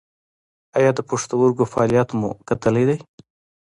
[0.77, 2.97] ایا د پښتورګو فعالیت مو کتلی دی؟